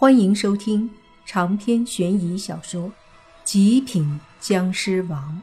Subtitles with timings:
[0.00, 0.88] 欢迎收听
[1.26, 2.88] 长篇悬疑小说
[3.42, 5.42] 《极品僵尸王》，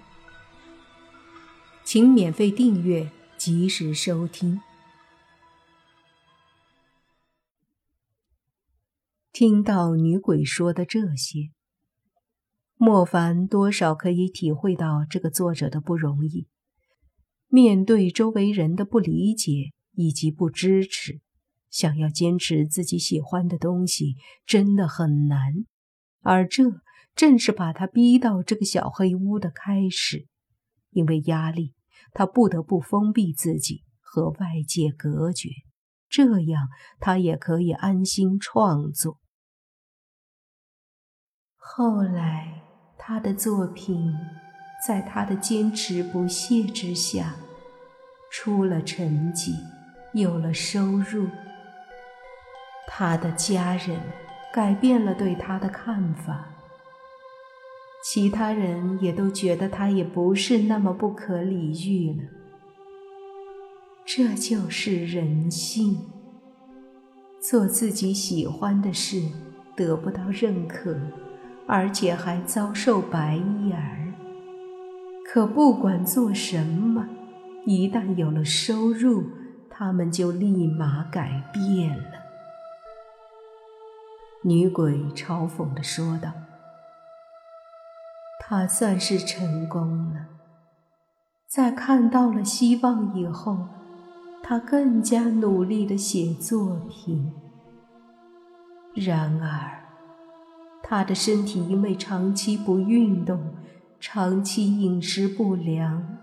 [1.83, 4.61] 请免费订阅，及时收听。
[9.33, 11.51] 听到女鬼说的这些，
[12.77, 16.47] 莫凡多少可以体会到这个作者的不容易。
[17.49, 21.24] 面对周围人的不理解以及不支持。
[21.75, 25.65] 想要坚持自己喜欢的东西真的很难，
[26.21, 26.63] 而这
[27.15, 30.25] 正是把他逼到这个小黑屋的开始。
[30.91, 31.73] 因为压力，
[32.13, 35.49] 他不得不封闭自己和外界隔绝，
[36.07, 36.69] 这样
[37.01, 39.19] 他也可以安心创作。
[41.57, 42.61] 后来，
[42.97, 44.13] 他的作品
[44.87, 47.35] 在他的坚持不懈之下
[48.31, 49.57] 出了成绩，
[50.13, 51.27] 有了收入。
[52.87, 53.99] 他的家人
[54.53, 56.45] 改变了对他的看法，
[58.03, 62.23] 其他人也都觉得他也不是那么不可理喻了。
[64.05, 65.97] 这就是人性：
[67.41, 69.21] 做自己喜欢的事
[69.75, 70.95] 得不到认可，
[71.67, 74.13] 而且还遭受白眼儿。
[75.27, 77.09] 可不管做什么，
[77.65, 79.23] 一旦有了收入，
[79.69, 82.24] 他们就立马改变了。
[84.47, 86.31] 女鬼嘲讽地说道
[88.39, 90.27] ：“他算是成功了，
[91.47, 93.67] 在看到了希望以后，
[94.43, 97.33] 他更加努力地写作品。
[98.93, 99.81] 然而，
[100.83, 103.55] 他的身体因为长期不运动、
[103.99, 106.19] 长期饮食不良，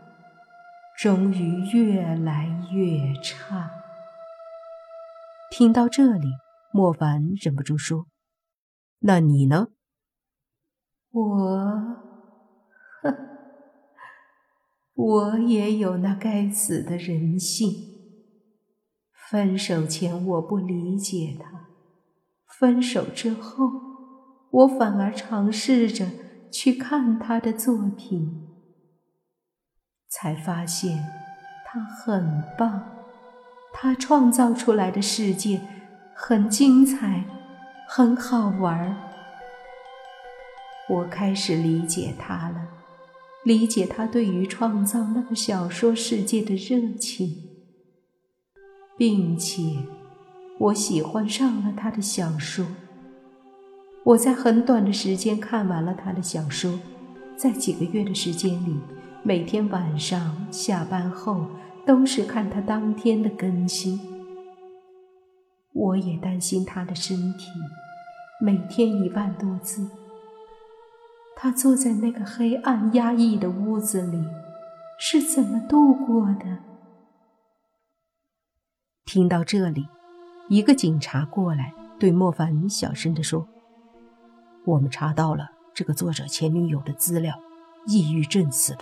[0.97, 3.69] 终于越来越差。”
[5.51, 6.37] 听到这里，
[6.73, 8.07] 莫凡忍不住说。
[9.01, 9.69] 那你呢？
[11.11, 11.59] 我，
[13.03, 13.15] 哼，
[14.95, 17.93] 我也有那该死的人性。
[19.31, 21.69] 分手前我不理解他，
[22.59, 23.71] 分手之后，
[24.51, 26.07] 我反而尝试着
[26.51, 28.49] 去看他的作品，
[30.09, 30.99] 才发现
[31.65, 33.05] 他很棒，
[33.73, 35.61] 他创造出来的世界
[36.25, 37.25] 很精彩。
[37.89, 38.97] 很好玩
[40.89, 42.69] 我开始理解他了，
[43.45, 47.51] 理解他对于创造那个小说世界的热情，
[48.97, 49.63] 并且
[50.59, 52.65] 我喜欢上了他的小说。
[54.05, 56.79] 我在很短的时间看完了他的小说，
[57.37, 58.79] 在几个月的时间里，
[59.25, 61.45] 每天晚上下班后
[61.85, 64.01] 都是看他当天的更新。
[65.75, 67.49] 我也担心他的身体。
[68.41, 69.89] 每天一万多字，
[71.37, 74.23] 他坐在那个黑暗压抑的屋子里，
[74.99, 76.59] 是怎么度过的？
[79.05, 79.89] 听到这里，
[80.49, 83.47] 一个警察过来，对莫凡小声地说
[84.67, 87.39] ：“我们查到了这个作者前女友的资料，
[87.87, 88.81] 抑郁症死的。”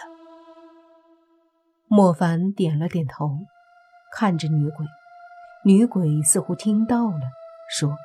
[1.88, 3.40] 莫凡点了点头，
[4.16, 4.86] 看着女鬼，
[5.64, 7.20] 女鬼似乎听到了，
[7.68, 7.96] 说。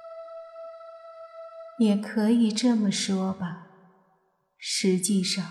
[1.78, 3.68] 也可以这么说吧。
[4.58, 5.46] 实际上，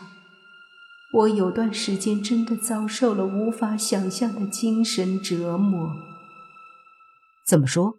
[1.15, 5.89] 我有段时间真的遭受了无法想象的精神折磨。
[7.47, 7.95] 怎么说？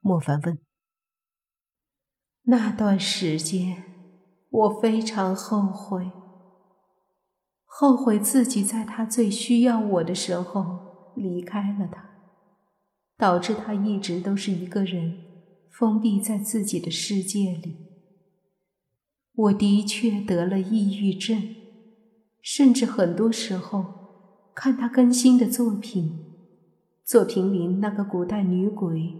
[0.00, 0.58] 莫凡问。
[2.44, 3.84] 那段时间，
[4.50, 6.10] 我非常后悔，
[7.66, 12.08] 后悔自己在他最需要我的时候离开了他，
[13.18, 15.24] 导致他一直都是一个人。
[15.70, 17.76] 封闭在自己的世界里，
[19.32, 21.40] 我的确得了抑郁症，
[22.42, 23.84] 甚至很多时候
[24.56, 26.18] 看他更新的作品，
[27.04, 29.14] 作品里那个古代女鬼，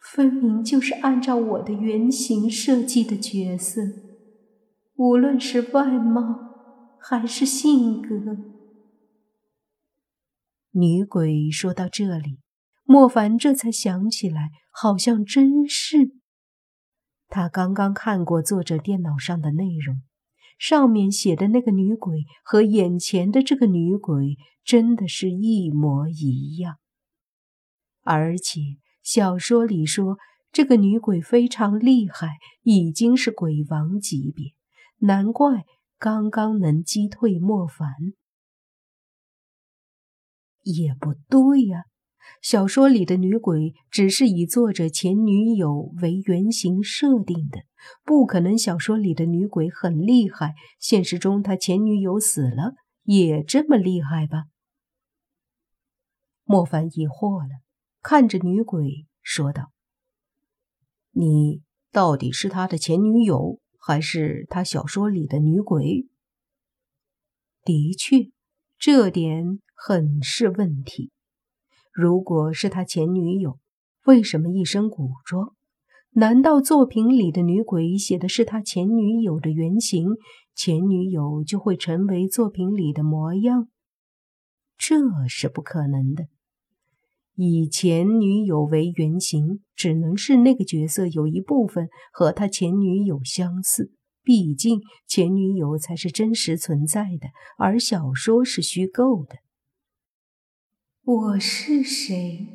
[0.00, 3.82] 分明就是按照我的原型设计的角色，
[4.96, 8.38] 无论是外貌还是性格。
[10.70, 12.38] 女鬼说到这里。
[12.90, 16.14] 莫凡这才想起来，好像真是。
[17.28, 20.00] 他刚刚看过作者电脑上的内容，
[20.58, 26.78] 上面写的那个女鬼和眼前的这个女鬼真的是一模一样。
[28.04, 28.58] 而且
[29.02, 30.16] 小说里说，
[30.50, 34.54] 这个女鬼非常厉害，已经是鬼王级别，
[35.06, 35.66] 难怪
[35.98, 37.86] 刚刚能击退莫凡。
[40.62, 41.84] 也不对呀。
[42.40, 47.64] 小说里的女鬼只是以作者前女友为原型设定的，
[48.04, 54.44] 不可能小说里的女鬼很厉害，现实中他前女友死了也这么厉害吧？
[56.44, 57.60] 莫凡疑惑了，
[58.02, 59.70] 看着女鬼说道
[61.12, 66.06] ：“你到底是他的前女友，还是他小说里的女鬼？”
[67.64, 68.30] 的确，
[68.78, 71.10] 这点很是问题。
[72.00, 73.58] 如果是他前女友，
[74.06, 75.56] 为什么一身古装？
[76.12, 80.10] 难道作品里的女鬼写的是他前女友的原型，
[80.54, 83.66] 前女友就会成为作品里的模样？
[84.76, 84.94] 这
[85.26, 86.28] 是不可能的。
[87.34, 93.90] 以前女友为原型，只能是那个角色有一部分和他前女友相似。
[94.22, 99.38] 毕竟前女友才是真实存在的，而小说是虚构的。
[101.10, 102.48] 我是谁？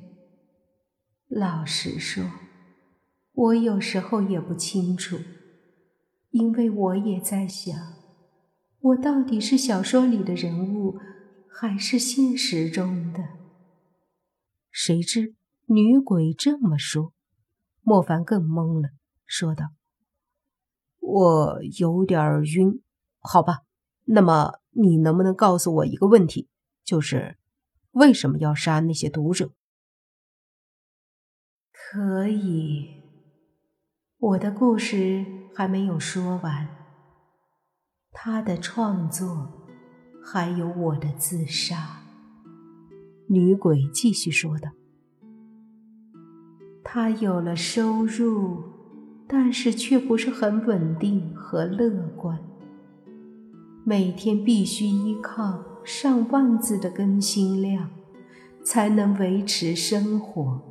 [1.27, 2.23] 老实说，
[3.31, 5.17] 我有时候也不清楚，
[6.29, 7.75] 因为我也在想，
[8.79, 11.00] 我到底是小说里的人物，
[11.50, 13.23] 还是现实中的？
[14.69, 15.33] 谁知
[15.65, 17.11] 女鬼这么说，
[17.81, 18.89] 莫凡更懵了，
[19.25, 19.69] 说道
[21.01, 22.83] ：“我有点晕，
[23.17, 23.61] 好吧，
[24.03, 26.47] 那么你能不能告诉我一个问题，
[26.83, 27.35] 就是？”
[27.93, 29.51] 为什么要杀那些读者？
[31.71, 33.03] 可以，
[34.17, 35.23] 我的故事
[35.53, 36.67] 还没有说完。
[38.11, 39.51] 他的创作，
[40.23, 42.01] 还有我的自杀。
[43.29, 44.71] 女鬼继续说道
[46.83, 48.63] ：“他有了收入，
[49.27, 52.39] 但是却不是很稳定和乐观，
[53.85, 57.89] 每天必须依靠。”上万字的更新量，
[58.63, 60.62] 才能维持生活，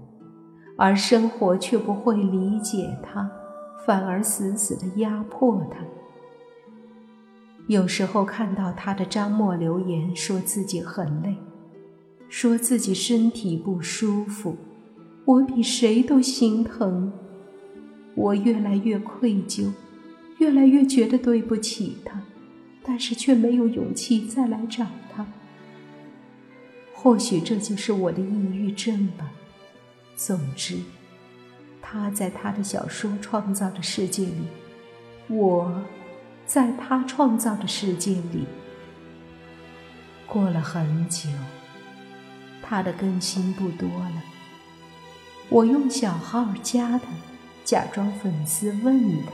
[0.76, 3.30] 而生活却不会理解他，
[3.86, 5.78] 反而死死的压迫他。
[7.68, 11.36] 有时候看到他的张默留言，说自己很累，
[12.28, 14.56] 说自己身体不舒服，
[15.24, 17.12] 我比谁都心疼。
[18.14, 19.70] 我越来越愧疚，
[20.38, 22.20] 越来越觉得对不起他，
[22.84, 25.26] 但是却没有勇气再来找他。
[26.94, 29.32] 或许这就是我的抑郁症吧。
[30.14, 30.78] 总之，
[31.80, 34.46] 他在他的小说创造的世界里，
[35.28, 35.82] 我
[36.46, 38.46] 在他创造的世界里。
[40.26, 41.28] 过了很久，
[42.62, 44.22] 他的更新不多了。
[45.48, 47.08] 我用小号加他，
[47.64, 49.32] 假装粉丝问他，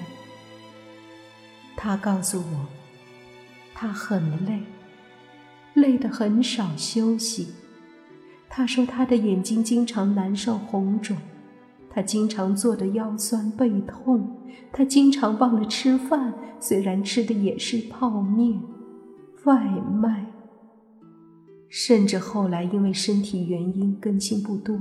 [1.76, 2.66] 他告诉我，
[3.80, 4.60] 他很累。
[5.74, 7.54] 累得很少休息。
[8.48, 11.16] 他说他的眼睛经常难受红肿，
[11.88, 14.36] 他经常坐的腰酸背痛，
[14.72, 18.60] 他经常忘了吃饭，虽然吃的也是泡面、
[19.44, 20.26] 外卖。
[21.68, 24.76] 甚至后来因为身体原因更新不多，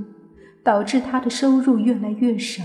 [0.64, 2.64] 导致他的收入越来越少，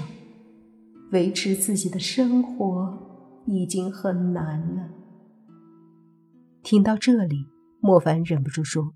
[1.12, 2.98] 维持自己的生活
[3.46, 4.90] 已经很难了。
[6.64, 7.50] 听到这里。
[7.80, 8.96] 莫凡忍不住说：“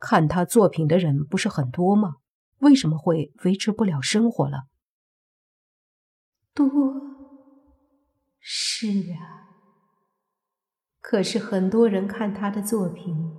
[0.00, 2.16] 看他作品的人不是很多吗？
[2.60, 4.64] 为什么会维持不了生活了？”
[6.54, 6.66] 多，
[8.38, 9.52] 是啊。
[11.02, 13.36] 可是很多人看他的作品，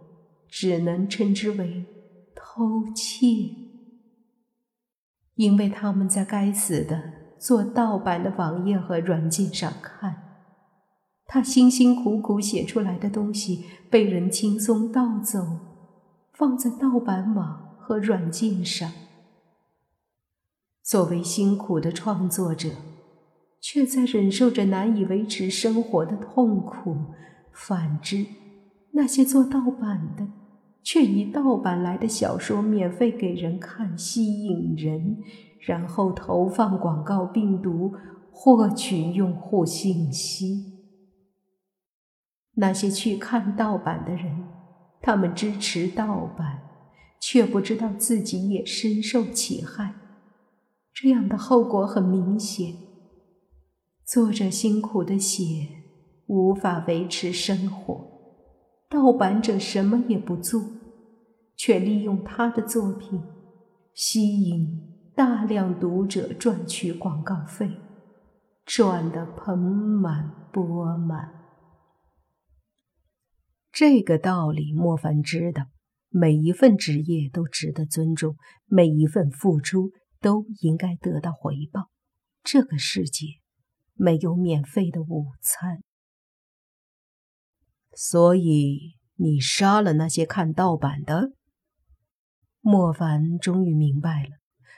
[0.47, 1.87] 只能称之为
[2.35, 3.25] 偷窃，
[5.33, 10.20] 因为他们在该死的做盗版的网页和软件上看。
[11.33, 15.39] 他辛辛苦苦写出来的东西被人轻松盗走，
[16.33, 18.91] 放在盗版网和软件上。
[20.83, 22.71] 作为辛苦的创作者，
[23.61, 27.15] 却在忍受着难以维持生活的痛苦；
[27.53, 28.25] 反之，
[28.91, 30.27] 那些做盗版的，
[30.83, 35.19] 却以盗版来的小说免费给人看，吸引人，
[35.61, 37.93] 然后投放广告病毒，
[38.31, 40.70] 获取用户信息。
[42.55, 44.43] 那些去看盗版的人，
[45.01, 46.61] 他们支持盗版，
[47.19, 49.95] 却不知道自己也深受其害。
[50.93, 52.75] 这样的后果很明显：
[54.05, 55.69] 作者辛苦的写，
[56.27, 57.95] 无法维持生活；
[58.89, 60.61] 盗版者什么也不做，
[61.55, 63.21] 却利用他的作品
[63.93, 64.67] 吸引
[65.15, 67.71] 大量读者赚取广告费，
[68.65, 71.40] 赚得盆满钵满。
[73.71, 75.65] 这个道理莫凡知道，
[76.09, 78.35] 每一份职业都值得尊重，
[78.65, 81.89] 每一份付出都应该得到回报。
[82.43, 83.27] 这个世界
[83.93, 85.81] 没有免费的午餐，
[87.95, 91.31] 所以你杀了那些看盗版的。
[92.59, 94.29] 莫凡终于明白了，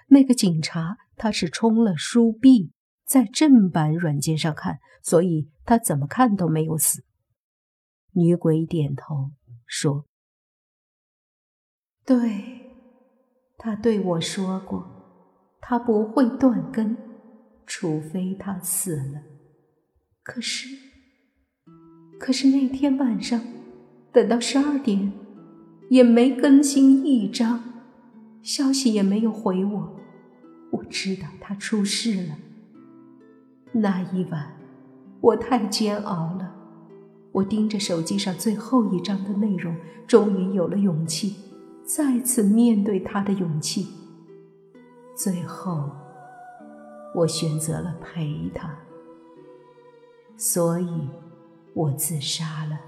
[0.10, 2.72] 那个警察他是充了书币，
[3.06, 7.04] 在正版软件上看，所以他怎么看都没有死。
[8.14, 9.32] 女鬼点头
[9.66, 10.06] 说
[12.06, 12.72] ：“对，
[13.58, 14.86] 他对我说过，
[15.62, 16.98] 他不会断根，
[17.66, 19.22] 除非他死了。
[20.22, 20.68] 可是，
[22.20, 23.42] 可是那天晚上，
[24.12, 25.12] 等到十二点，
[25.90, 27.64] 也没更新一张。”
[28.44, 30.00] 消息也没有回我，
[30.74, 32.38] 我知道他出事了。
[33.72, 34.58] 那一晚，
[35.22, 36.43] 我太煎熬了。
[37.34, 39.76] 我盯着手机上最后一张的内容，
[40.08, 41.36] 终于有了勇气，
[41.84, 43.88] 再次面对他的勇气。
[45.14, 45.90] 最后，
[47.14, 48.74] 我选择了陪他，
[50.38, 50.88] 所以
[51.74, 52.80] 我自杀了。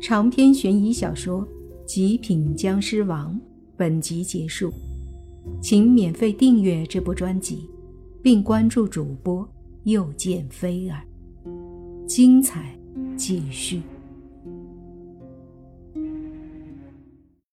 [0.00, 1.46] 长篇悬疑小说。
[1.90, 3.34] 《极品僵尸王》
[3.74, 4.70] 本集结束，
[5.62, 7.70] 请免费订阅这部专辑，
[8.22, 9.48] 并关注主播
[9.88, 11.00] 又见飞儿，
[12.06, 12.78] 精彩
[13.16, 13.80] 继续。